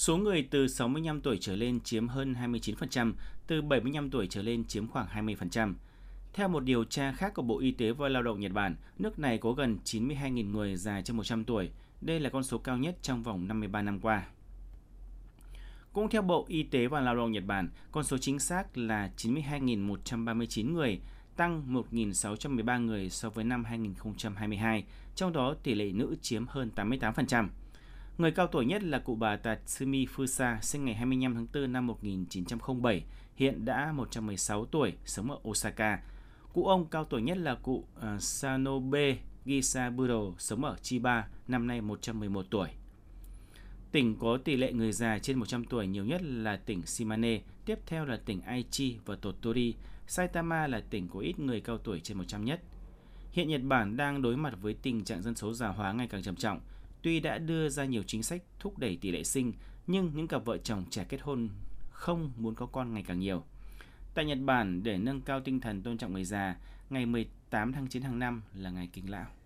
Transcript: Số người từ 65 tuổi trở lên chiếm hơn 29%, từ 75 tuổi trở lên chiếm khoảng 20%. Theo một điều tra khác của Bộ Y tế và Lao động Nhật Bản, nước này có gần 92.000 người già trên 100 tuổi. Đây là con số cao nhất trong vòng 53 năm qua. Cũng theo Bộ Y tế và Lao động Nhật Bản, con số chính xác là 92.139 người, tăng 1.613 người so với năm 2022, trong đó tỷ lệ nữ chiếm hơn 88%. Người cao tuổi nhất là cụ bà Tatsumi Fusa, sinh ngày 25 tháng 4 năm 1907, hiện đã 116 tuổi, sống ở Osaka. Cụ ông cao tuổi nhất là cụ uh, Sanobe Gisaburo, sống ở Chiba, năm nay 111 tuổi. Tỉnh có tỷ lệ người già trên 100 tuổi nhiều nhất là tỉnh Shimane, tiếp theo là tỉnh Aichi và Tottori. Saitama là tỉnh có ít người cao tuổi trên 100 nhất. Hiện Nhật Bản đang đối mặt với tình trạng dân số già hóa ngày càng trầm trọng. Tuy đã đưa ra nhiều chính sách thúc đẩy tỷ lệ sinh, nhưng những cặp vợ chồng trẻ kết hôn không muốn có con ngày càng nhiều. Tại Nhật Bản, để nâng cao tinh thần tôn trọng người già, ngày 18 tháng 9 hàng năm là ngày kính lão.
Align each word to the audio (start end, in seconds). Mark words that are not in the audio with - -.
Số 0.00 0.16
người 0.16 0.48
từ 0.50 0.68
65 0.68 1.20
tuổi 1.20 1.38
trở 1.40 1.56
lên 1.56 1.80
chiếm 1.80 2.08
hơn 2.08 2.34
29%, 2.34 3.12
từ 3.46 3.62
75 3.62 4.10
tuổi 4.10 4.26
trở 4.30 4.42
lên 4.42 4.64
chiếm 4.64 4.86
khoảng 4.86 5.06
20%. 5.26 5.74
Theo 6.32 6.48
một 6.48 6.60
điều 6.60 6.84
tra 6.84 7.12
khác 7.12 7.34
của 7.34 7.42
Bộ 7.42 7.58
Y 7.58 7.70
tế 7.70 7.92
và 7.92 8.08
Lao 8.08 8.22
động 8.22 8.40
Nhật 8.40 8.52
Bản, 8.52 8.76
nước 8.98 9.18
này 9.18 9.38
có 9.38 9.52
gần 9.52 9.78
92.000 9.84 10.50
người 10.50 10.76
già 10.76 11.00
trên 11.00 11.16
100 11.16 11.44
tuổi. 11.44 11.70
Đây 12.00 12.20
là 12.20 12.30
con 12.30 12.44
số 12.44 12.58
cao 12.58 12.78
nhất 12.78 12.96
trong 13.02 13.22
vòng 13.22 13.48
53 13.48 13.82
năm 13.82 14.00
qua. 14.00 14.26
Cũng 15.92 16.10
theo 16.10 16.22
Bộ 16.22 16.44
Y 16.48 16.62
tế 16.62 16.86
và 16.86 17.00
Lao 17.00 17.16
động 17.16 17.32
Nhật 17.32 17.44
Bản, 17.46 17.68
con 17.92 18.04
số 18.04 18.18
chính 18.18 18.38
xác 18.38 18.78
là 18.78 19.10
92.139 19.16 20.72
người, 20.72 21.00
tăng 21.36 21.74
1.613 21.74 22.84
người 22.84 23.10
so 23.10 23.30
với 23.30 23.44
năm 23.44 23.64
2022, 23.64 24.84
trong 25.14 25.32
đó 25.32 25.54
tỷ 25.62 25.74
lệ 25.74 25.92
nữ 25.92 26.16
chiếm 26.22 26.46
hơn 26.46 26.70
88%. 26.76 27.48
Người 28.20 28.30
cao 28.30 28.46
tuổi 28.46 28.66
nhất 28.66 28.82
là 28.82 28.98
cụ 28.98 29.14
bà 29.14 29.36
Tatsumi 29.36 30.06
Fusa, 30.06 30.60
sinh 30.60 30.84
ngày 30.84 30.94
25 30.94 31.34
tháng 31.34 31.46
4 31.54 31.72
năm 31.72 31.86
1907, 31.86 33.04
hiện 33.34 33.64
đã 33.64 33.92
116 33.92 34.64
tuổi, 34.64 34.92
sống 35.04 35.30
ở 35.30 35.38
Osaka. 35.48 36.02
Cụ 36.52 36.66
ông 36.66 36.86
cao 36.86 37.04
tuổi 37.04 37.22
nhất 37.22 37.38
là 37.38 37.54
cụ 37.54 37.72
uh, 37.74 38.04
Sanobe 38.18 39.16
Gisaburo, 39.44 40.32
sống 40.38 40.64
ở 40.64 40.76
Chiba, 40.82 41.28
năm 41.48 41.66
nay 41.66 41.80
111 41.80 42.46
tuổi. 42.50 42.68
Tỉnh 43.92 44.16
có 44.16 44.38
tỷ 44.44 44.56
lệ 44.56 44.72
người 44.72 44.92
già 44.92 45.18
trên 45.18 45.38
100 45.38 45.64
tuổi 45.64 45.86
nhiều 45.86 46.04
nhất 46.04 46.22
là 46.22 46.56
tỉnh 46.56 46.82
Shimane, 46.86 47.40
tiếp 47.64 47.78
theo 47.86 48.04
là 48.04 48.20
tỉnh 48.24 48.40
Aichi 48.40 48.96
và 49.04 49.16
Tottori. 49.16 49.74
Saitama 50.06 50.66
là 50.66 50.82
tỉnh 50.90 51.08
có 51.08 51.20
ít 51.20 51.38
người 51.38 51.60
cao 51.60 51.78
tuổi 51.78 52.00
trên 52.00 52.18
100 52.18 52.44
nhất. 52.44 52.60
Hiện 53.32 53.48
Nhật 53.48 53.62
Bản 53.62 53.96
đang 53.96 54.22
đối 54.22 54.36
mặt 54.36 54.54
với 54.60 54.74
tình 54.74 55.04
trạng 55.04 55.22
dân 55.22 55.34
số 55.34 55.52
già 55.52 55.68
hóa 55.68 55.92
ngày 55.92 56.08
càng 56.08 56.22
trầm 56.22 56.36
trọng. 56.36 56.60
Tuy 57.02 57.20
đã 57.20 57.38
đưa 57.38 57.68
ra 57.68 57.84
nhiều 57.84 58.02
chính 58.06 58.22
sách 58.22 58.42
thúc 58.58 58.78
đẩy 58.78 58.98
tỷ 59.00 59.10
lệ 59.10 59.24
sinh, 59.24 59.52
nhưng 59.86 60.12
những 60.14 60.28
cặp 60.28 60.44
vợ 60.44 60.58
chồng 60.58 60.84
trẻ 60.90 61.04
kết 61.08 61.20
hôn 61.22 61.48
không 61.90 62.32
muốn 62.36 62.54
có 62.54 62.66
con 62.66 62.94
ngày 62.94 63.04
càng 63.06 63.18
nhiều. 63.18 63.44
Tại 64.14 64.24
Nhật 64.24 64.38
Bản, 64.40 64.82
để 64.82 64.98
nâng 64.98 65.20
cao 65.20 65.40
tinh 65.40 65.60
thần 65.60 65.82
tôn 65.82 65.98
trọng 65.98 66.12
người 66.12 66.24
già, 66.24 66.56
ngày 66.90 67.06
18 67.06 67.72
tháng 67.72 67.88
9 67.88 68.02
hàng 68.02 68.18
năm 68.18 68.42
là 68.54 68.70
ngày 68.70 68.88
kính 68.92 69.10
lão. 69.10 69.30